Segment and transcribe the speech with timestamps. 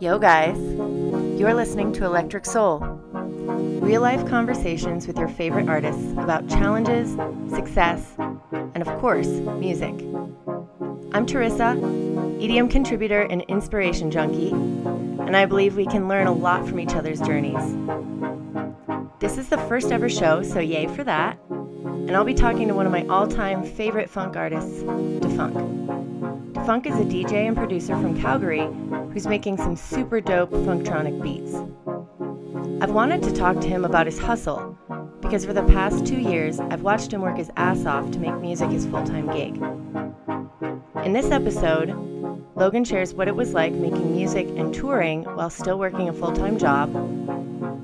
[0.00, 0.56] Yo, guys.
[1.40, 2.78] You're listening to Electric Soul.
[3.82, 7.16] Real life conversations with your favorite artists about challenges,
[7.52, 8.14] success,
[8.52, 9.94] and of course, music.
[11.10, 11.74] I'm Teresa,
[12.38, 16.94] EDM contributor and inspiration junkie, and I believe we can learn a lot from each
[16.94, 17.74] other's journeys.
[19.18, 21.40] This is the first ever show, so yay for that.
[21.50, 26.52] And I'll be talking to one of my all time favorite funk artists, Defunk.
[26.52, 28.68] Defunk is a DJ and producer from Calgary
[29.18, 31.52] who's making some super dope funktronic beats.
[32.80, 34.78] I've wanted to talk to him about his hustle
[35.20, 38.36] because for the past two years, I've watched him work his ass off to make
[38.36, 39.56] music his full time gig.
[41.04, 41.88] In this episode,
[42.54, 46.32] Logan shares what it was like making music and touring while still working a full
[46.32, 46.92] time job,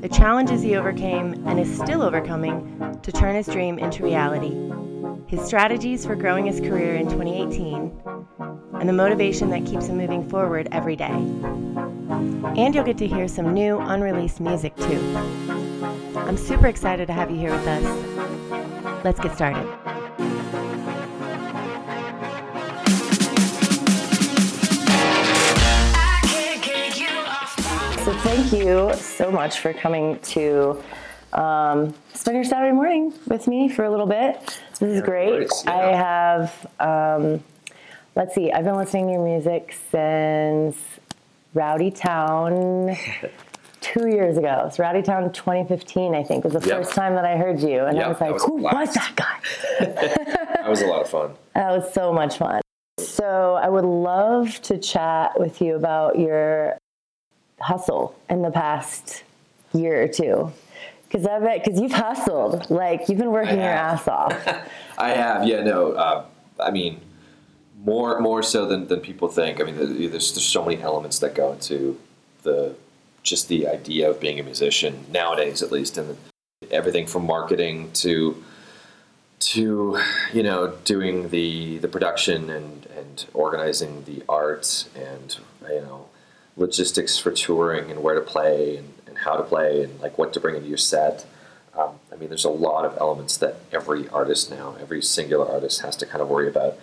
[0.03, 4.55] the challenges he overcame and is still overcoming to turn his dream into reality,
[5.27, 8.14] his strategies for growing his career in 2018,
[8.85, 11.07] and the motivation that keeps him moving forward every day.
[11.07, 15.01] And you'll get to hear some new, unreleased music too.
[16.15, 19.03] I'm super excited to have you here with us.
[19.03, 19.67] Let's get started.
[28.05, 30.83] So, thank you so much for coming to
[31.33, 34.61] um, spend your Saturday morning with me for a little bit.
[34.79, 35.49] This is great.
[35.49, 35.73] course, yeah.
[35.73, 37.43] I have, um,
[38.15, 40.77] let's see, I've been listening to your music since
[41.55, 42.97] Rowdy Town
[43.81, 44.71] two years ago.
[44.73, 46.79] So Rowdy Town 2015, I think, was the Yep.
[46.79, 47.85] first time that I heard you.
[47.85, 49.39] And I was like, was who was that guy?
[50.65, 51.35] That was a lot of fun.
[51.55, 52.63] That was so much fun.
[52.99, 56.79] So I would love to chat with you about your
[57.61, 59.25] hustle in the past
[59.75, 60.51] year or two.
[61.07, 64.33] Because I bet, because you've hustled, like you've been working your ass off.
[64.97, 65.93] I have, yeah, no.
[65.93, 66.25] Uh,
[66.59, 66.99] I mean,
[67.85, 69.61] more more so than, than people think.
[69.61, 72.01] I mean, there's there's so many elements that go into
[72.43, 72.75] the
[73.23, 76.17] just the idea of being a musician nowadays, at least, and
[76.71, 78.43] everything from marketing to
[79.41, 79.99] to
[80.33, 85.39] you know doing the the production and and organizing the art and
[85.69, 86.07] you know
[86.57, 90.33] logistics for touring and where to play and, and how to play and like what
[90.33, 91.27] to bring into your set.
[91.77, 95.81] Um, I mean, there's a lot of elements that every artist now, every singular artist
[95.81, 96.79] has to kind of worry about,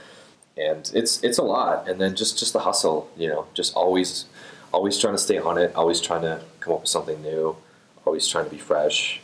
[0.58, 1.88] and it's it's a lot.
[1.88, 4.26] And then just just the hustle, you know, just always
[4.74, 7.56] always trying to stay on it, always trying to come up with something new,
[8.06, 9.22] always trying to be fresh.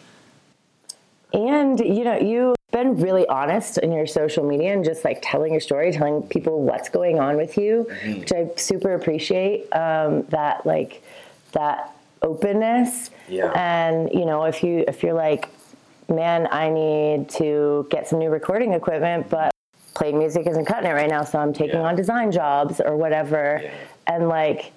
[1.33, 5.51] And you know, you've been really honest in your social media and just like telling
[5.51, 8.19] your story, telling people what's going on with you, Mm-hmm.
[8.19, 9.73] which I super appreciate.
[9.75, 11.03] Um, that like
[11.53, 13.11] that openness.
[13.29, 13.51] Yeah.
[13.55, 15.49] And you know, if you if you're like,
[16.09, 19.51] man, I need to get some new recording equipment, but
[19.97, 21.87] playing music isn't cutting it right now, so I'm taking Yeah.
[21.87, 23.61] on design jobs or whatever.
[23.63, 23.71] Yeah.
[24.05, 24.71] And like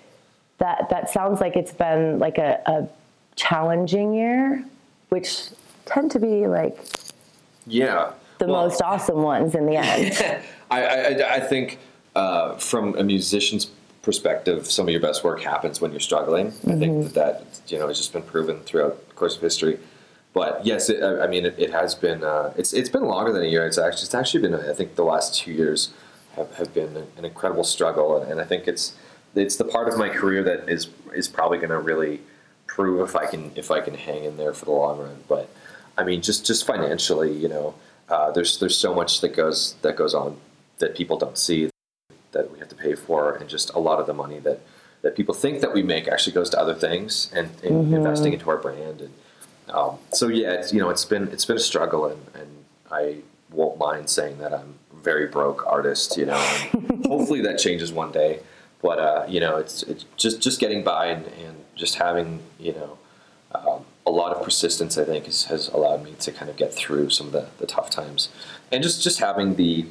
[0.58, 2.88] that that sounds like it's been like a, a
[3.36, 4.64] challenging year,
[5.10, 5.48] which
[5.84, 6.78] tend to be like
[7.66, 8.12] Yeah.
[8.38, 10.42] the Well, most awesome ones in the end.
[10.70, 11.78] I, I, I think
[12.16, 13.66] uh, from a musician's
[14.02, 16.47] perspective, some of your best work happens when you're struggling.
[16.66, 19.78] I think that, that you know has just been proven throughout the course of history.
[20.32, 22.22] But yes, it, I I mean it, it has been.
[22.22, 23.66] Uh, it's it's been longer than a year.
[23.66, 24.54] It's actually it's actually been.
[24.54, 25.91] I think the last two years
[26.36, 28.94] have, have been an incredible struggle, and and I think it's
[29.34, 32.20] it's the part of my career that is is probably going to really
[32.66, 35.24] prove if I can if I can hang in there for the long run.
[35.28, 35.50] But
[35.98, 37.74] I mean, just just financially, you know,
[38.08, 40.38] uh, there's there's so much that goes that goes on
[40.78, 41.70] that people don't see
[42.32, 44.60] that we have to pay for, and just a lot of the money that
[45.02, 48.50] that people think that we make actually goes to other things and, and investing into
[48.50, 49.00] our brand.
[49.00, 49.14] And
[49.72, 53.19] um, so yeah, it's, you know, it's been it's been a struggle, and, and I
[53.50, 56.16] won't mind saying that I'm a very broke artist.
[56.16, 56.38] You know,
[57.06, 58.41] hopefully that changes one day.
[58.82, 62.72] But uh, you know, it's it's just just getting by and, and just having you
[62.72, 62.98] know
[63.54, 66.72] um, a lot of persistence, I think, has, has allowed me to kind of get
[66.72, 68.28] through some of the, the tough times,
[68.72, 69.87] and just just having the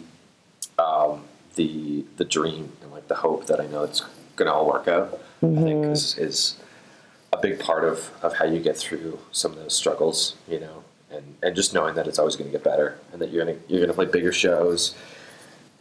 [0.77, 1.25] um,
[1.55, 4.01] the the dream and like the hope that I know it's
[4.35, 5.19] going to all work out.
[5.41, 6.57] I think is, is
[7.31, 10.83] a big part of, of how you get through some of those struggles, you know,
[11.11, 13.57] and, and just knowing that it's always going to get better and that you're going
[13.57, 14.95] to you're going to play bigger shows.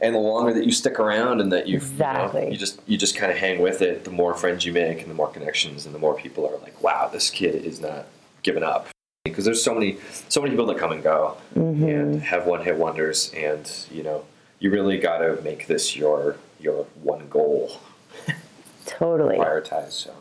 [0.01, 2.41] And the longer that you stick around and that you Exactly.
[2.41, 4.73] you, know, you just you just kind of hang with it, the more friends you
[4.73, 7.81] make and the more connections and the more people are like, wow, this kid is
[7.81, 8.07] not
[8.43, 8.89] giving up.
[9.25, 9.99] Because there's so many
[10.29, 11.85] so many people that come and go mm-hmm.
[11.85, 14.25] and have one hit wonders, and you know
[14.59, 17.79] you really got to make this your your one goal
[18.87, 19.37] totally.
[19.37, 19.93] prioritize.
[19.93, 20.15] So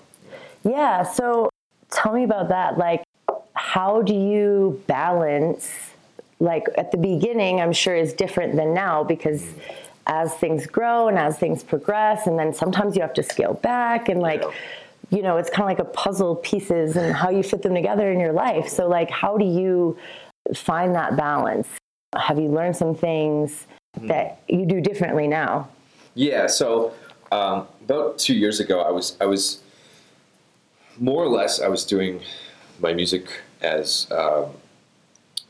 [0.67, 1.03] Yeah.
[1.03, 1.49] So
[1.89, 2.77] tell me about that.
[2.77, 3.03] Like,
[3.53, 5.71] how do you balance?
[6.39, 9.43] Like at the beginning, I'm sure is different than now because
[10.05, 14.09] as things grow and as things progress, and then sometimes you have to scale back
[14.09, 14.51] and like Yeah.
[15.09, 18.11] you know, it's kind of like a puzzle pieces and how you fit them together
[18.11, 18.67] in your life.
[18.67, 19.97] So, like, how do you
[20.53, 21.67] find that balance?
[22.15, 23.65] Have you learned some things
[23.97, 24.07] mm-hmm.
[24.07, 25.69] that you do differently now?
[26.13, 26.47] Yeah.
[26.47, 26.93] So,
[27.31, 29.61] um, about two years ago, I was I was
[30.99, 32.21] more or less I was doing
[32.79, 34.51] my music as um,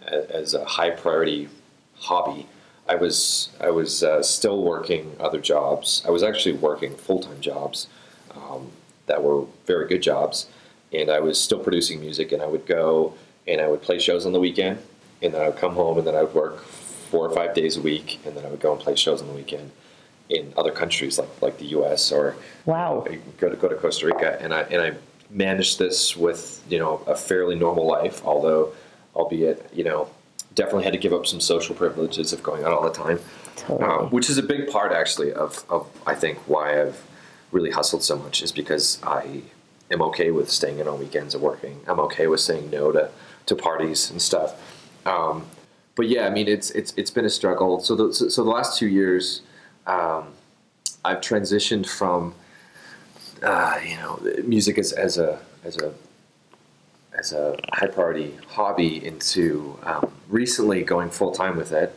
[0.08, 1.50] as a high priority
[1.96, 2.48] hobby.
[2.88, 6.04] I was I was uh, still working other jobs.
[6.08, 7.88] I was actually working full time jobs
[8.36, 8.72] um,
[9.08, 10.48] that were very good jobs,
[10.94, 12.32] and I was still producing music.
[12.32, 13.14] And I would go
[13.48, 14.80] and I would play shows on the weekend,
[15.22, 17.78] and then I would come home and then I would work four or five days
[17.78, 19.72] a week, and then I would go and play shows on the weekend
[20.30, 22.12] in other countries like like the U.S.
[22.12, 22.36] or
[22.66, 24.94] wow, you know, go to go to Costa Rica, and I and I
[25.30, 28.74] managed this with you know a fairly normal life, although
[29.16, 30.10] albeit you know
[30.58, 33.20] definitely had to give up some social privileges of going out all the time,
[33.56, 33.84] totally.
[33.90, 37.02] um, which is a big part actually of, of I think why I've
[37.52, 39.44] really hustled so much is because I
[39.92, 41.80] am okay with staying in on weekends and working.
[41.88, 43.10] I'm okay with saying no to,
[43.46, 44.60] to parties and stuff.
[45.06, 45.46] Um,
[45.96, 47.80] but yeah, I mean it's it's it's been a struggle.
[47.80, 49.42] So the so the last two years,
[49.86, 50.28] um,
[51.06, 52.34] I've transitioned from
[53.44, 55.94] uh, you know music as, as a as a
[57.18, 61.96] as a high priority hobby into um, recently going full time with it,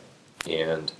[0.48, 0.92] and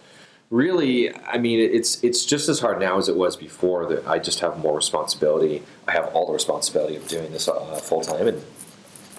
[0.51, 3.87] really, I mean, it's it's just as hard now as it was before.
[3.87, 5.63] That I just have more responsibility.
[5.89, 8.43] I have all the responsibility of doing this uh, full time, and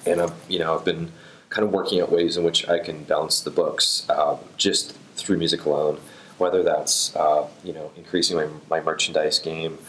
[0.05, 1.11] and I've you know I've been
[1.49, 5.37] kind of working out ways in which I can balance the books uh, just through
[5.37, 5.99] music alone.
[6.37, 9.79] Whether that's uh, you know increasing my, my merchandise game,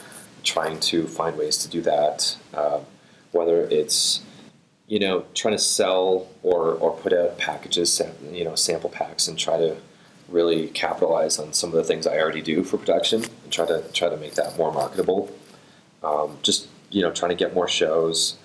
[0.43, 2.37] trying to find ways to do that.
[2.53, 2.81] Uh,
[3.33, 4.21] whether it's
[4.93, 9.39] you know, trying to sell or, or put out packages, you know, sample packs, and
[9.39, 9.75] try to
[10.29, 13.83] really capitalize on some of the things I already do for production and try to
[13.95, 15.31] try to make that more marketable.
[16.03, 18.37] Um, just you know, trying to get more shows,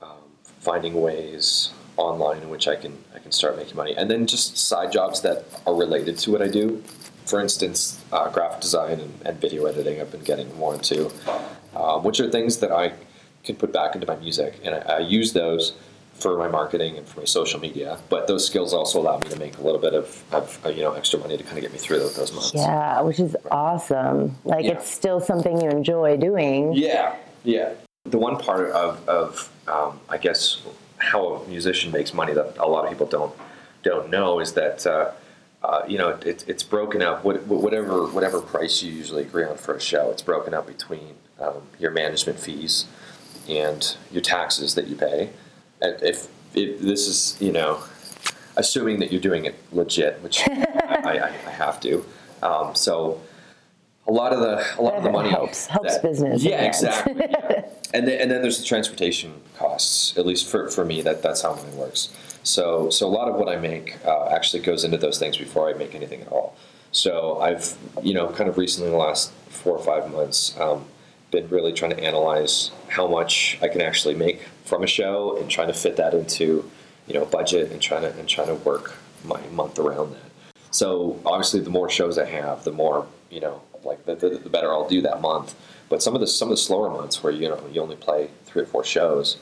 [0.00, 0.16] um,
[0.60, 4.56] finding ways online in which I can I can start making money, and then just
[4.56, 6.82] side jobs that are related to what I do.
[7.26, 10.00] For instance, uh, graphic design and, and, video editing.
[10.00, 11.10] I've been getting more into,
[11.74, 12.92] um, which are things that I
[13.44, 15.72] can put back into my music, and I, I, use those
[16.14, 17.98] for my marketing and for my social media.
[18.08, 20.82] But those skills also allow me to make a little bit of, of uh, you
[20.82, 22.52] know extra money to kind of get me through those, those months.
[22.54, 24.36] Yeah, which is awesome.
[24.44, 24.72] Like yeah.
[24.72, 26.74] it's still something you enjoy doing.
[26.74, 27.72] Yeah, yeah.
[28.04, 30.62] The one part of, of um, I guess
[30.98, 33.34] how a musician makes money that a lot of people don't
[33.82, 34.86] don't know is that.
[34.86, 35.12] Uh,
[35.64, 37.24] uh, you know, it, it's broken up.
[37.24, 41.62] Whatever whatever price you usually agree on for a show, it's broken up between um,
[41.78, 42.84] your management fees,
[43.48, 45.30] and your taxes that you pay.
[45.80, 47.82] If, if this is, you know,
[48.56, 52.04] assuming that you're doing it legit, which I, I, I, have to.
[52.42, 53.20] Um, so
[54.06, 56.42] a lot of the a lot of the money helps helps that, business.
[56.42, 57.14] Yeah, exactly.
[57.18, 57.64] yeah.
[57.94, 60.18] And then, and then there's the transportation costs.
[60.18, 62.12] At least for, for me, that that's how money works.
[62.42, 65.70] So so a lot of what I make uh, actually goes into those things before
[65.70, 66.56] I make anything at all.
[66.92, 70.84] So I've you know kind of recently in the last four or five months um,
[71.30, 75.50] been really trying to analyze how much I can actually make from a show and
[75.50, 76.70] trying to fit that into
[77.06, 78.94] you know budget and trying to and trying to work
[79.24, 80.30] my month around that.
[80.70, 84.50] So obviously, the more shows I have, the more you know, like the, the, the
[84.50, 85.54] better I'll do that month.
[85.88, 88.30] But some of the some of the slower months where you know you only play
[88.46, 89.36] three or four shows,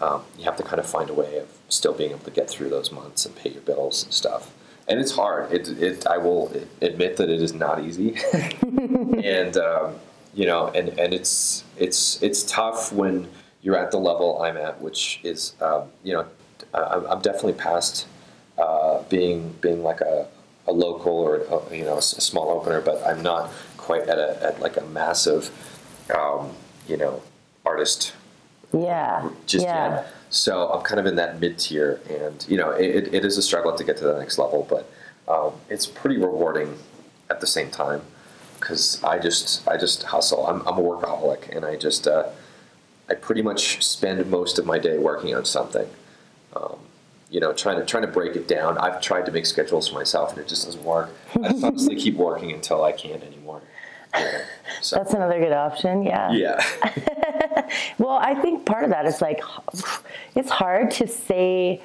[0.00, 2.48] um, you have to kind of find a way of still being able to get
[2.48, 4.52] through those months and pay your bills and stuff.
[4.86, 5.52] And it's hard.
[5.52, 8.16] It, it I will admit that it is not easy.
[9.22, 9.96] and um,
[10.34, 13.28] you know, and, and it's it's it's tough when
[13.62, 16.26] you're at the level I'm at, which is um, you know,
[16.74, 18.06] I'm definitely past
[18.56, 20.28] uh, being being like a,
[20.66, 24.42] a local or a, you know a small opener, but I'm not quite at a
[24.42, 25.50] at like a massive
[26.14, 26.50] um,
[26.86, 27.22] you know
[27.64, 28.14] artist.
[28.72, 29.28] Yeah.
[29.46, 29.90] Just yeah.
[29.90, 30.12] yet.
[30.30, 33.42] So I'm kind of in that mid tier, and you know, it, it is a
[33.42, 34.90] struggle to get to the next level, but
[35.26, 36.78] um, it's pretty rewarding
[37.30, 38.02] at the same time
[38.58, 40.46] because I just I just hustle.
[40.46, 42.28] I'm, I'm a workaholic, and I just uh,
[43.08, 45.88] I pretty much spend most of my day working on something.
[46.54, 46.76] Um,
[47.30, 48.76] you know, trying to trying to break it down.
[48.78, 51.10] I've tried to make schedules for myself, and it just doesn't work.
[51.42, 53.37] I just honestly keep working until I can't anymore.
[54.82, 54.96] So.
[54.96, 56.02] That's another good option.
[56.02, 56.32] Yeah.
[56.32, 57.68] Yeah.
[57.98, 59.40] well, I think part of that is like
[60.34, 61.80] it's hard to say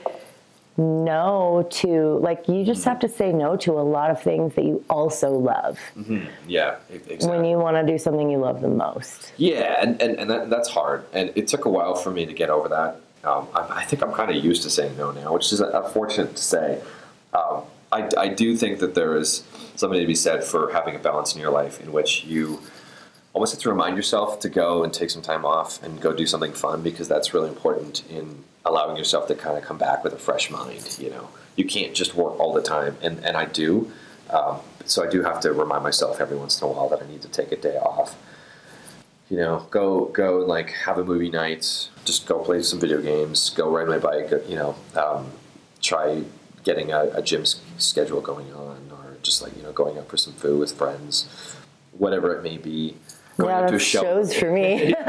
[0.78, 2.90] no to like you just mm-hmm.
[2.90, 6.26] have to say no to a lot of things that you also love mm-hmm.
[6.48, 7.30] yeah exactly.
[7.30, 10.50] when you want to do something you love the most yeah and, and, and that,
[10.50, 13.82] that's hard and it took a while for me to get over that um, I,
[13.82, 16.82] I, think i'm kind of used to saying no now which is unfortunate to say
[17.34, 17.62] um,
[17.94, 19.44] I, I do think that there is
[19.76, 22.60] something to be said for having a balance in your life in which you
[23.34, 26.26] almost have to remind yourself to go and take some time off and go do
[26.26, 30.14] something fun because that's really important in allowing yourself to kind of come back with
[30.14, 30.98] a fresh mind.
[31.00, 33.92] You know, you can't just work all the time, and and I do.
[34.30, 37.08] Um, so I do have to remind myself every once in a while that I
[37.08, 38.18] need to take a day off.
[39.30, 41.90] You know, go go and like have a movie night.
[42.06, 43.50] Just go play some video games.
[43.52, 44.32] Go ride my bike.
[44.48, 45.32] You know, um,
[45.82, 46.24] try
[46.64, 47.46] getting a, a gym
[47.78, 51.28] schedule going on, or just like you know going out for some food with friends,
[51.98, 52.98] whatever it may be.
[53.38, 54.02] Going yeah, out to a that's show.
[54.04, 54.94] shows for me.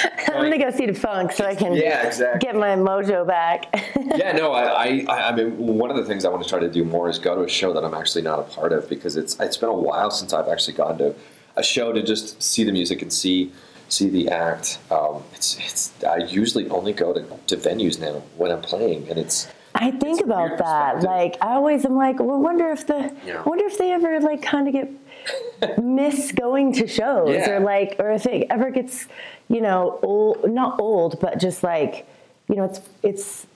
[0.28, 2.46] I'm gonna go see the funk so I can Yeah, exactly.
[2.46, 3.66] get my mojo back.
[4.16, 6.70] yeah, no, I, I, I mean, one of the things I want to try to
[6.70, 9.16] do more is go to a show that I'm actually not a part of because
[9.16, 11.14] it's it's been a while since I've actually gone to
[11.56, 13.50] a show to just see the music and see
[13.88, 14.78] see the act.
[14.90, 19.18] Um, it's it's I usually only go to, to venues now when I'm playing, and
[19.18, 21.02] it's I think about that.
[21.02, 23.42] Like I always am like, well, wonder if the Yeah.
[23.44, 27.50] wonder if they ever like kind of get miss going to shows Yeah.
[27.50, 29.06] or like or if it ever gets,
[29.48, 32.06] you know, old not old, but just like,
[32.48, 33.46] you know, it's it's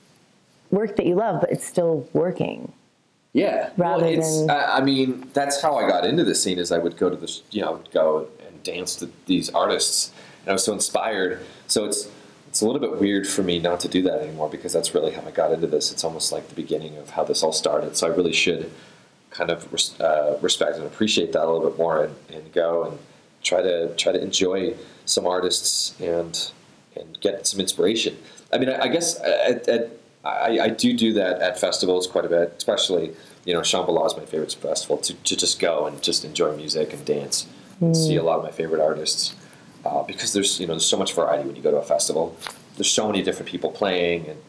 [0.70, 2.72] work that you love, but it's still working.
[3.32, 6.58] Yeah, Rather well, it's, than- I I mean, that's how I got into the scene.
[6.58, 9.50] Is I would go to this, you know, I would go and dance to these
[9.50, 11.40] artists, and I was so inspired.
[11.66, 12.08] So it's
[12.54, 15.10] it's a little bit weird for me not to do that anymore because that's really
[15.10, 15.90] how I got into this.
[15.90, 17.96] It's almost like the beginning of how this all started.
[17.96, 18.70] So I really should
[19.30, 22.84] kind of res- uh, respect and appreciate that a little bit more, and, and go
[22.84, 23.00] and
[23.42, 26.52] try to try to enjoy some artists and
[26.94, 28.16] and get some inspiration.
[28.52, 29.90] I mean, I, I guess at, at,
[30.24, 34.16] I, I do do that at festivals quite a bit, especially you know Shambhala is
[34.16, 37.48] my favorite festival to, to just go and just enjoy music and dance
[37.80, 39.34] and see a lot of my favorite artists
[39.84, 42.36] uh, because there's you know there's so much variety when you go to a festival.
[42.76, 44.40] There's so many different people playing and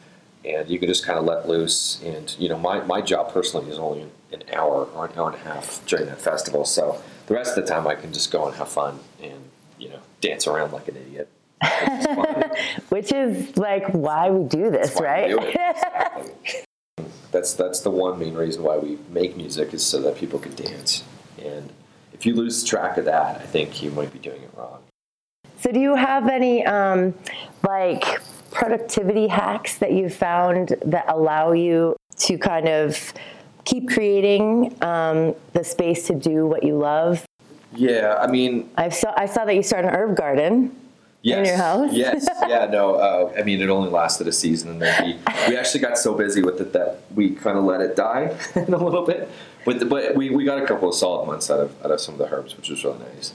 [0.45, 2.01] and you can just kind of let loose.
[2.03, 5.35] And you know my, my job personally is only an hour or an hour and
[5.35, 8.45] a half during that festival, so the rest of the time I can just go
[8.47, 11.29] and have fun and you know dance around like an idiot.
[12.89, 15.29] Which is like why we do this, That's right?
[15.29, 15.39] do.
[15.39, 16.31] Exactly.
[17.31, 20.55] That's that's the one main reason why we make music is so that people can
[20.55, 21.03] dance.
[21.43, 21.71] And
[22.13, 24.79] if you lose track of that, I think you might be doing it wrong.
[25.65, 27.15] So, do you have any um,
[27.67, 33.11] like productivity hacks that you found that allow you to kind of
[33.63, 37.25] keep creating um, the space to do what you love?
[37.73, 40.75] Yeah, I mean, I saw I saw that you started an herb garden.
[41.23, 41.91] yes, your house?
[41.91, 42.97] yes, yeah, no.
[42.97, 45.13] Uh, I mean, it only lasted a season, and then we
[45.49, 48.71] we actually got so busy with it that we kind of let it die in
[48.71, 49.27] a little bit.
[49.65, 52.13] But but we, we got a couple of solid months out of out of some
[52.13, 53.33] of the herbs, which was really nice,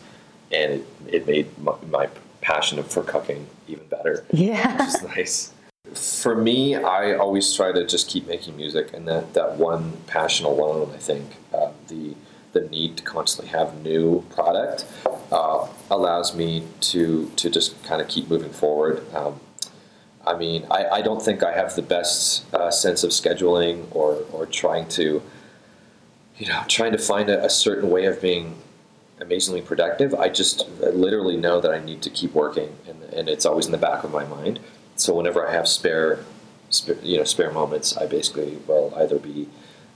[0.50, 2.08] and it it made my, my
[2.40, 4.24] passion for cooking even better.
[4.32, 4.78] Yeah.
[4.78, 5.52] which is nice.
[5.94, 10.46] For me, I always try to just keep making music, and that, that one passion
[10.46, 12.14] alone, I think, uh, the
[12.52, 14.84] the need to constantly have new product
[15.30, 19.02] uh, allows me to to just kind of keep moving forward.
[19.14, 19.40] Um,
[20.26, 24.24] I mean, I, I don't think I have the best uh, sense of scheduling or
[24.32, 25.22] or trying to,
[26.38, 28.56] you know, trying to find a, a certain way of being
[29.20, 30.14] amazingly productive.
[30.14, 33.66] I just I literally know that I need to keep working, and, and it's always
[33.66, 34.60] in the back of my mind.
[34.96, 36.24] So whenever I have spare,
[36.68, 39.48] spare you know, spare moments, I basically will either be,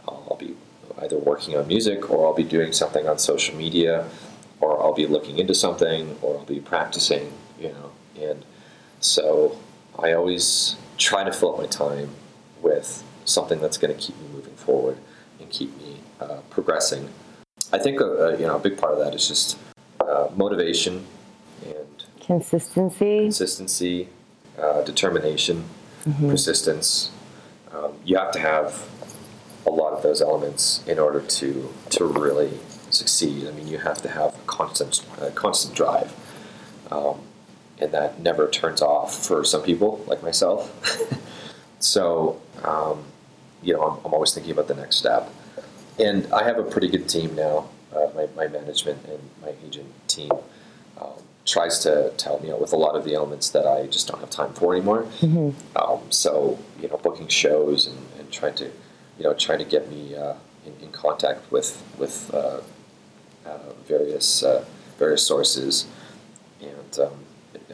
[0.09, 0.57] I'll be
[1.03, 4.09] either working on music, or I'll be doing something on social media,
[4.61, 7.91] or I'll be looking into something, or I'll be practicing, you know,
[8.21, 8.45] and
[9.01, 9.59] so
[9.99, 12.11] I always try to fill up my time
[12.63, 14.99] with something that's going to keep me moving forward
[15.41, 17.11] and keep me uh, progressing.
[17.73, 19.59] I think uh, uh, you know a big part of that is just
[20.01, 21.05] uh, motivation
[21.65, 23.21] and Consistency.
[23.25, 24.09] consistency,
[24.59, 25.65] uh, determination,
[26.21, 27.11] persistence.
[27.73, 28.89] Um, you have to have
[29.67, 32.53] a lot of those elements in order to to really
[32.91, 33.47] succeed.
[33.49, 36.13] I mean, you have to have a constant uh, constant drive,
[36.91, 37.21] um,
[37.79, 40.71] and that never turns off for some people like myself.
[41.81, 43.05] so, um,
[43.63, 45.31] you know, I'm, I'm always thinking about the next step,
[45.99, 47.69] and I have a pretty good team now.
[47.95, 50.33] Uh, my, my management and my agent team
[51.01, 51.13] um,
[51.47, 54.09] tries to, to help me out with a lot of the elements that I just
[54.09, 55.07] don't have time for anymore.
[55.77, 58.65] Um, so you know, booking shows and, and trying to,
[59.19, 60.35] you know, trying to get me uh,
[60.67, 62.61] in, in contact with with uh,
[63.47, 64.65] uh, various uh,
[64.99, 65.87] various sources,
[66.61, 67.24] and um,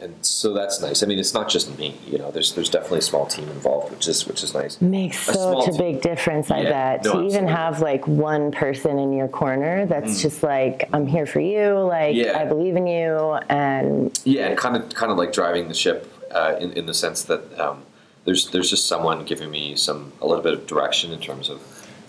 [0.01, 1.03] and so that's nice.
[1.03, 1.95] I mean, it's not just me.
[2.07, 4.81] You know, there's there's definitely a small team involved, which is which is nice.
[4.81, 7.05] Makes such a big difference, I Yeah, bet.
[7.05, 7.47] no, to even absolutely.
[7.51, 7.55] Mm.
[7.55, 12.15] have like one person in your corner that's just like, I'm here for you, like,
[12.15, 12.39] Yeah.
[12.39, 16.11] I believe in you, and Yeah, and kind of kind of like driving the ship
[16.31, 17.83] uh, in in the sense that um,
[18.25, 21.59] there's there's just someone giving me some a little bit of direction in terms of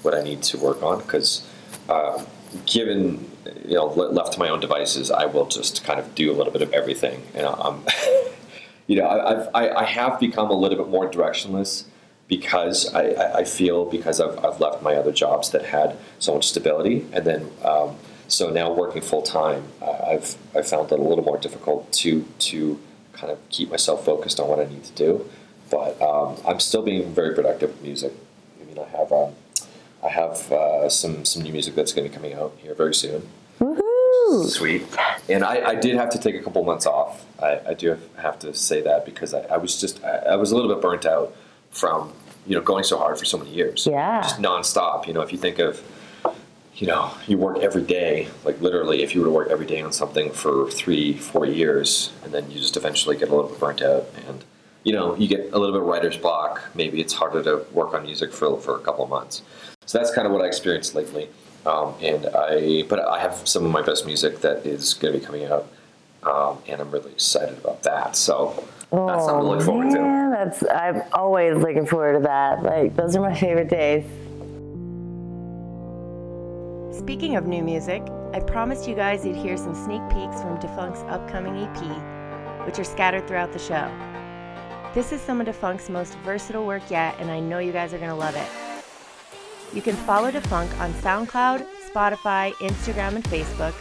[0.03, 1.47] what I need to work on because
[1.89, 2.25] uh,
[2.67, 3.31] given
[3.67, 6.35] you know, le- left to my own devices, I will just kind of do a
[6.35, 7.23] little bit of everything.
[7.35, 7.85] You know, um,
[8.87, 11.85] you know, I, I've, I, I have become a little bit more directionless
[12.29, 16.35] because I, I I feel because I've, I've left my other jobs that had so
[16.35, 17.97] much stability, and then um,
[18.29, 22.25] so now working full time, uh, I've I found it a little more difficult to
[22.51, 22.79] to
[23.13, 25.29] kind of keep myself focused on what I need to do.
[25.71, 28.13] But um, I'm still being very productive with music.
[28.61, 29.33] I mean, I have um,
[30.03, 32.95] I have uh, some some new music that's going to be coming out here very
[32.95, 33.29] soon.
[33.61, 34.49] Woohoo!
[34.49, 34.83] Sweet.
[35.29, 37.25] And I, I did have to take a couple months off.
[37.41, 40.51] I, I do have to say that because I, I was just I, I was
[40.51, 41.35] a little bit burnt out
[41.71, 42.13] from
[42.47, 43.87] you know going so hard for so many years.
[43.89, 44.23] Yeah.
[44.23, 45.07] Just nonstop.
[45.07, 45.81] You know, if you think of
[46.75, 49.81] you know you work every day, like literally, if you were to work every day
[49.83, 53.61] on something for three four years, and then you just eventually get a little bit
[53.61, 54.45] burnt out and.
[54.85, 56.61] You know, you get a little bit of writer's block.
[56.75, 59.43] Maybe it's harder to work on music for, for a couple of months.
[59.87, 61.29] So that's kind of what I experienced lately.
[61.65, 65.21] Um, and I, but I have some of my best music that is going to
[65.21, 65.69] be coming out,
[66.25, 68.17] um, and I'm really excited about that.
[68.17, 69.97] So that's something to look forward to.
[69.97, 72.65] Yeah, that's I'm always looking forward to that.
[72.65, 74.05] Like those are my favorite days.
[76.99, 78.03] Speaking of new music,
[78.35, 82.85] I promised you guys you'd hear some sneak peeks from Defunk's upcoming EP, which are
[82.85, 83.91] scattered throughout the show.
[84.95, 87.99] This is some of Defunk's most versatile work yet, and I know you guys are
[87.99, 88.72] going to love it.
[89.75, 93.75] You can follow Defunk on SoundCloud, Spotify, Instagram, and Facebook.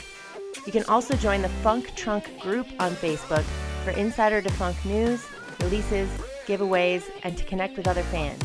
[0.65, 3.43] You can also join the Funk Trunk group on Facebook
[3.83, 5.25] for insider Defunk news,
[5.59, 6.09] releases,
[6.45, 8.41] giveaways, and to connect with other fans.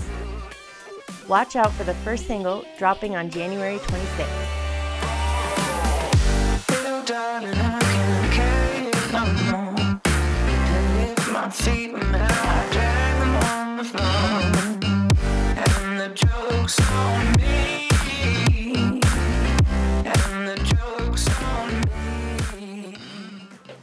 [1.29, 4.57] Watch out for the first single dropping on January 26th.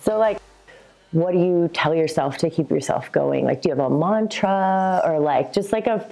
[0.04, 0.40] So like
[1.12, 3.46] what do you tell yourself to keep yourself going?
[3.46, 6.08] Like do you have a mantra or like just like a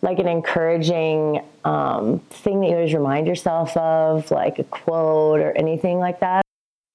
[0.00, 5.52] like an encouraging um, thing that you always remind yourself of, like a quote or
[5.52, 6.42] anything like that?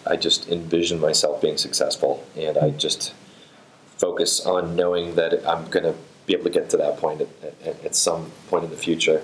[0.08, 3.14] I just envision myself being successful, and I just
[3.98, 7.28] focus on knowing that I'm going to be able to get to that point at,
[7.66, 9.22] at, at some point in the future.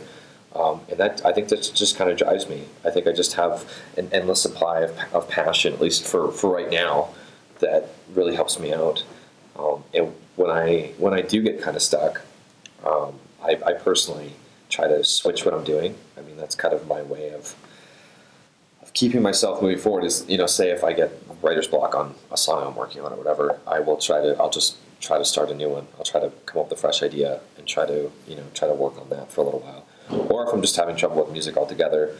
[0.56, 2.66] Um, and that I think that just kind of drives me.
[2.84, 6.54] I think I just have an endless supply of, of passion, at least for, for
[6.54, 7.10] right now,
[7.60, 9.04] that really helps me out.
[9.58, 12.22] Um, and when I when I do get kind of stuck,
[12.84, 14.34] um, I, I personally
[14.70, 15.96] try to switch what I'm doing.
[16.18, 17.56] I mean, that's kind of my way of
[18.90, 22.16] of keeping myself moving forward is you know say if i get writer's block on
[22.32, 25.26] a song i'm working on or whatever i will try to i'll just try to
[25.26, 27.86] start a new one i'll try to come up with a fresh idea and try
[27.86, 30.62] to you know try to work on that for a little while or if i'm
[30.62, 32.15] just having trouble with music altogether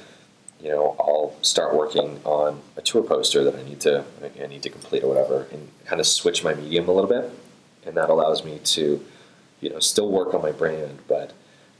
[0.62, 4.04] you know i'll start working on a tour poster that i need to
[4.42, 7.32] i need to complete or whatever and kind of switch my medium a little bit.
[7.86, 9.04] And that allows me to
[9.62, 11.34] you know still work on my brand but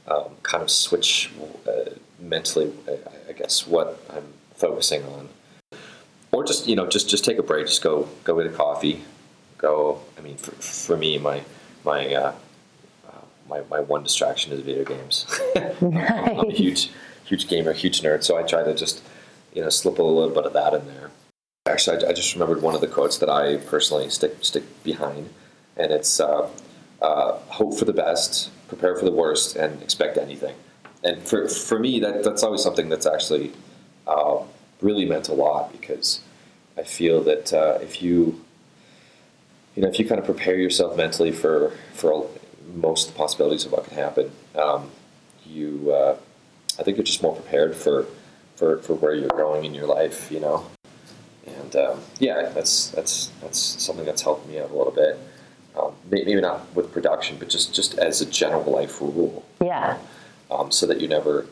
[0.08, 1.30] um, kind of switch
[1.68, 2.98] uh, mentally I,
[3.30, 5.28] I guess what i'm focusing on.
[6.32, 9.04] Or just you know just just take a break just go go get a coffee.
[9.58, 11.42] Go i mean for, for me my
[11.84, 12.32] my uh,
[13.50, 15.26] my, my one distraction is video games.
[15.56, 16.90] I'm, I'm a huge
[17.24, 19.04] huge gamer huge nerd so i try to just
[19.54, 21.10] you know slip a little bit of that in there.
[21.66, 25.28] Actually i, I just remembered one of the quotes that i personally stick stick behind
[25.76, 26.48] and it's uh,
[27.00, 30.54] uh, hope for the best prepare for the worst and expect anything.
[31.02, 33.52] And for, for me that, that's always something that's actually
[34.06, 34.38] uh,
[34.80, 36.20] really meant a lot because
[36.78, 38.40] I feel that uh, if you
[39.74, 42.28] you know if you kind of prepare yourself mentally for for
[42.74, 44.90] most of the possibilities of what could happen, um,
[45.46, 46.16] you uh,
[46.78, 48.06] I think you're just more prepared for,
[48.56, 50.66] for for where you're going in your life, you know.
[51.46, 55.18] And um, yeah, that's that's that's something that's helped me out a little bit.
[55.78, 59.98] Um, maybe not with production, but just just as a general life rule Yeah.
[60.50, 61.46] um, so that you never,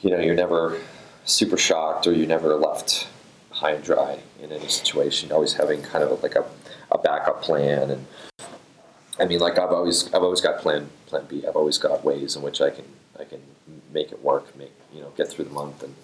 [0.00, 0.80] you know, you're never
[1.24, 3.06] super shocked or you're never left
[3.50, 5.30] high and dry in any situation.
[5.30, 6.44] Always having kind of like a,
[6.90, 8.06] a backup plan, and
[9.20, 11.44] I mean, like I've always I've always got plan plan B.
[11.46, 12.84] I've always got ways in which I can
[13.18, 13.40] I can
[13.92, 15.94] make it work, make you know, get through the month, and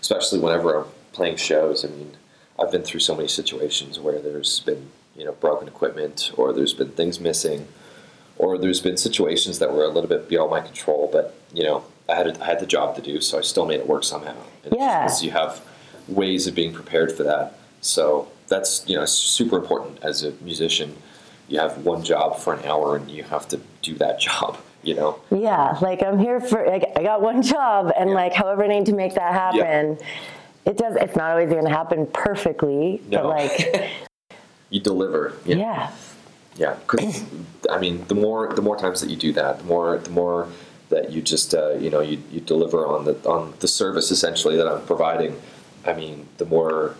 [0.00, 1.84] especially whenever I'm playing shows.
[1.84, 2.12] I mean,
[2.58, 6.74] I've been through so many situations where there's been you know broken equipment or there's
[6.74, 7.66] been things missing
[8.38, 11.84] or there's been situations that were a little bit beyond my control, but you know,
[12.08, 14.04] I had a, I had the job to do, so I still made it work
[14.04, 14.36] somehow.
[14.64, 15.02] And Yeah.
[15.02, 15.60] because you have
[16.08, 20.96] ways of being prepared for that, so that's you know super important as a musician.
[21.50, 24.56] You have one job for an hour, and you have to do that job.
[24.82, 28.16] You know, Yeah, like I'm here for like I got one job and Yeah.
[28.16, 29.98] like however I need to make that happen.
[30.64, 30.96] it does.
[30.96, 33.90] It's not always going to happen perfectly, but like,
[34.70, 35.34] You deliver.
[35.44, 35.90] yeah,
[36.56, 37.22] Yeah, because
[37.70, 40.48] I mean, the more the more times that you do that, the more the more
[40.88, 44.56] that you just uh, you know you, you deliver on the on the service essentially
[44.56, 45.38] that I'm providing.
[45.84, 46.94] I mean, the more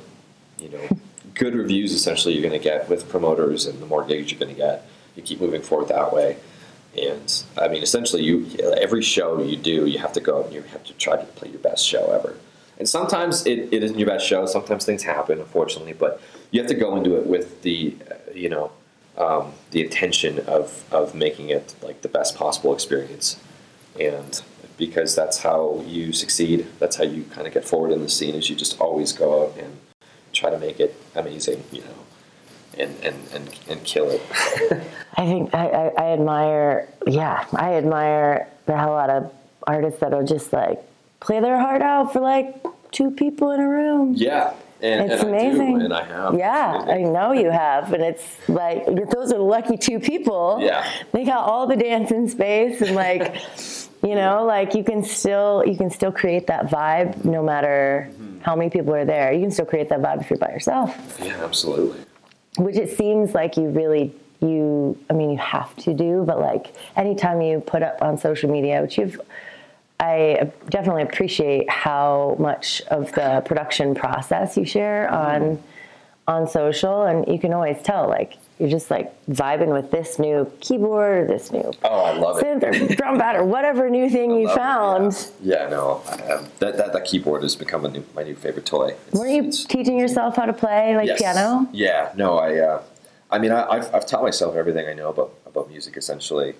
[0.58, 0.98] you know
[1.34, 4.54] good reviews essentially you're going to get with promoters, and the more gigs you're going
[4.54, 4.86] to get.
[5.16, 6.36] You keep moving forward that way,
[6.96, 10.62] and I mean, essentially, you every show you do, you have to go and you
[10.62, 12.36] have to try to play your best show ever.
[12.78, 14.46] And sometimes it, it isn't your best show.
[14.46, 17.96] Sometimes things happen, unfortunately, but you have to go into it with the
[18.34, 18.72] you know
[19.20, 23.38] um, the intention of, of making it like the best possible experience.
[23.98, 24.40] And
[24.78, 28.34] because that's how you succeed, that's how you kind of get forward in the scene
[28.34, 29.76] is you just always go out and
[30.40, 31.98] try to make it amazing, you know,
[32.78, 34.22] and, and, and, and kill it.
[35.16, 39.32] I think I, I, I admire, yeah, I admire the hell out of
[39.66, 40.80] artists that'll just like
[41.20, 44.14] play their heart out for like two people in a room.
[44.16, 44.54] yeah.
[44.82, 45.76] And, It's and amazing.
[45.76, 46.38] I do, and I have.
[46.38, 50.56] Yeah, I know you have, and it's like those are the lucky two people.
[50.62, 50.90] Yeah.
[51.12, 53.34] they got all the dance in space, and like,
[54.02, 58.10] you know, like you can still you can still create that vibe no matter.
[58.42, 59.32] How many people are there.
[59.32, 62.00] You can still create that vibe if you're by yourself, Yeah, absolutely.
[62.58, 64.96] which it seems like you really you.
[65.10, 68.80] I mean, you have to do, but like anytime you put up on social media,
[68.82, 69.20] which you've
[69.98, 75.62] I definitely appreciate how much of the production process you share on
[76.26, 80.50] on social, and you can always tell like you're just like vibing with this new
[80.60, 82.44] keyboard, or this new Oh, I love it.
[82.44, 85.30] synth or drum pad or whatever new thing you Love it, found.
[85.42, 88.66] Yeah, yeah no, um, that, that that keyboard has become a new, my new favorite
[88.66, 88.88] toy.
[88.88, 91.20] It's- Weren't you teaching yourself how to play like Yes.
[91.20, 91.66] piano?
[91.72, 92.82] Yeah, no, I, uh,
[93.30, 96.54] I mean, I, I've, I've taught myself everything I know about, about music essentially,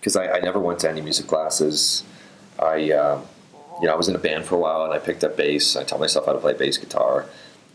[0.00, 2.04] because I, I never went to any music classes.
[2.58, 3.22] I, um,
[3.80, 5.76] you know, I was in a band for a while and I picked up bass.
[5.76, 7.26] I taught myself how to play bass guitar.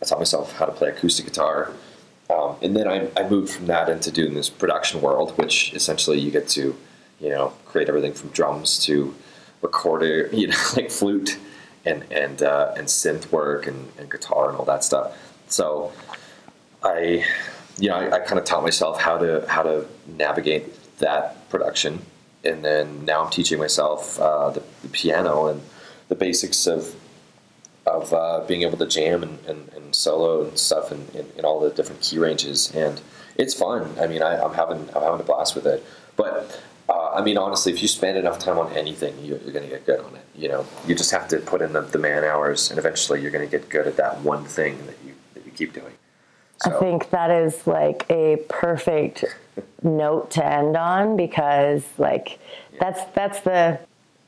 [0.01, 1.71] I taught myself how to play acoustic guitar.
[2.29, 6.19] Um, and then I, I moved from that into doing this production world, which essentially
[6.19, 6.75] you get to,
[7.19, 9.15] you know, create everything from drums to
[9.61, 11.37] recorder, you know, like flute
[11.85, 15.17] and and uh, and synth work and, and guitar and all that stuff.
[15.47, 15.93] So
[16.83, 17.25] I,
[17.77, 22.01] you know, I, I kind of taught myself how to how to navigate that production,
[22.43, 25.61] and then now I'm teaching myself uh, the, the piano and
[26.09, 26.93] the basics of
[27.87, 31.45] of uh, being able to jam and, and, and solo and stuff in, in, in
[31.45, 33.01] all the different key ranges, and
[33.35, 33.95] it's fun.
[33.99, 35.83] I mean, I, I'm having I'm having a blast with it.
[36.15, 39.65] But uh, I mean, honestly, if you spend enough time on anything, you're, you're going
[39.65, 40.25] to get good on it.
[40.35, 43.31] You know, you just have to put in the, the man hours, and eventually, you're
[43.31, 45.93] going to get good at that one thing that you that you keep doing.
[46.65, 49.25] I think that is like a perfect
[49.83, 52.39] note to end on because like
[52.79, 53.79] that's that's the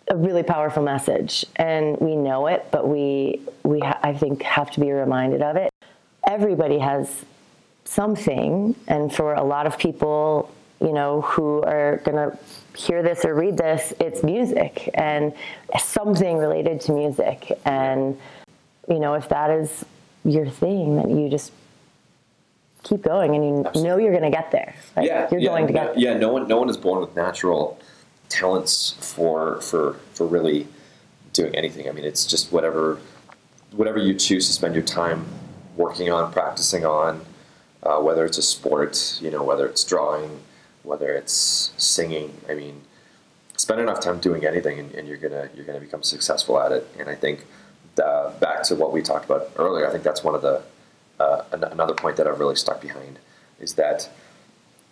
[0.10, 4.72] a really powerful message and we know it but we we ha- I think have
[4.72, 5.72] to be reminded of it.
[6.28, 7.26] Everybody has
[7.86, 12.38] something and for a lot of people, you know, who are going to
[12.76, 15.34] hear this or read this, it's music and
[15.78, 18.18] something related to music and
[18.88, 19.86] you know, if that is
[20.26, 21.52] your thing that you just
[22.82, 24.74] keep going and you know you're going to get there.
[24.96, 26.00] Like, yeah, you're yeah, going to get there.
[26.00, 27.80] Yeah, no one, no one is born with natural
[28.30, 30.68] talents for for for really
[31.34, 31.90] doing anything.
[31.90, 33.00] I mean, it's just whatever
[33.72, 35.26] whatever you choose to spend your time
[35.76, 37.26] working on, practicing on,
[37.84, 40.42] uh, whether it's a sport, you know, whether it's drawing,
[40.84, 42.36] whether it's singing.
[42.50, 42.82] I mean,
[43.58, 46.88] spend enough time doing anything, and, and you're gonna you're gonna become successful at it.
[47.00, 47.46] And I think
[47.96, 50.62] the, back to what we talked about earlier, I think that's one of the
[51.20, 53.20] uh, an- another point that I've really stuck behind
[53.60, 54.10] is that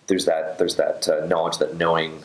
[0.08, 2.24] there's that there's that uh, knowledge that knowing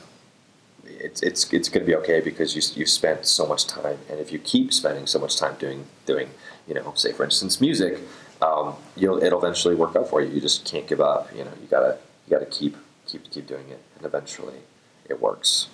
[1.00, 4.18] it's it's it's going to be okay because you you've spent so much time, and
[4.20, 6.31] if you keep spending so much time doing doing
[6.66, 7.98] you know say for instance music,
[8.40, 10.28] um, you'll it'll eventually work out for you.
[10.28, 11.31] You just can't give up.
[11.37, 12.76] You know you gotta you gotta keep
[13.07, 14.59] keep keep doing it, and eventually
[15.09, 15.68] it works.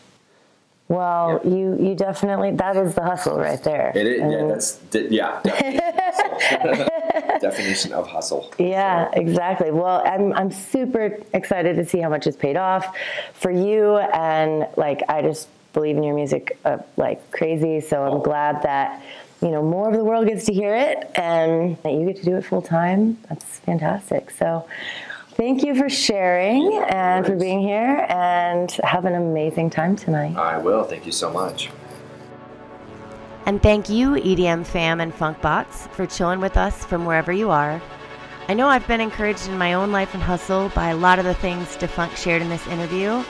[0.88, 1.50] Well, Yeah.
[1.54, 3.92] you you definitely that is the hustle right there.
[3.94, 6.88] It is, yeah, that's yeah,
[7.40, 8.52] definition, of hustle.
[8.58, 9.70] Yeah, exactly.
[9.70, 12.96] Well, I'm I'm super excited to see how much it's paid off
[13.34, 17.80] for you, and like I just believe in your music uh, like crazy.
[17.80, 18.20] So I'm Oh.
[18.20, 19.02] glad that
[19.42, 22.24] you know more of the world gets to hear it, and that you get to
[22.24, 23.18] do it full time.
[23.28, 24.30] That's fantastic.
[24.30, 24.66] So.
[25.38, 30.34] Thank you for sharing Yeah, and for being here and have an amazing time tonight.
[30.36, 30.82] I will.
[30.82, 31.70] Thank you so much.
[33.48, 37.48] And thank you, EDM fam and funk bots, for chilling with us from wherever you
[37.48, 37.80] are.
[38.46, 41.24] I know I've been encouraged in my own life and hustle by a lot of
[41.24, 43.24] the things Defunk shared in this interview,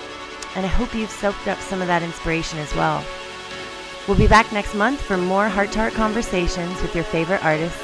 [0.56, 3.04] and I hope you've soaked up some of that inspiration as well.
[4.08, 7.80] We'll be back next month for more heart to heart conversations with your favorite artists.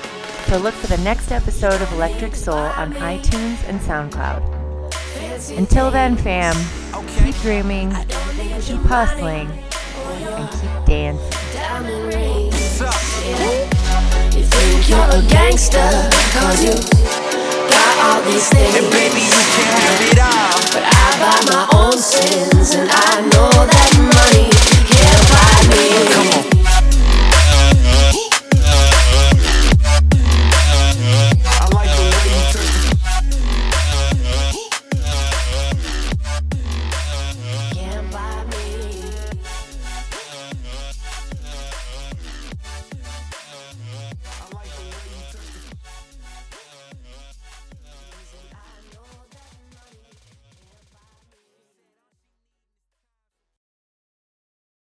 [0.49, 5.57] So look for the next episode of Electric Soul on iTunes and SoundCloud.
[5.57, 6.57] Until then, fam,
[7.23, 7.91] keep dreaming,
[8.61, 11.54] keep hustling, and keep dancing.
[11.75, 11.81] You
[14.47, 16.71] think you're a gangster, cause you
[17.69, 18.77] got all these things.
[18.77, 20.55] And baby, you can't have it all.
[20.71, 24.55] But I buy my own sins, and I know that money
[24.87, 25.83] can't buy me.
[26.15, 26.54] Come on.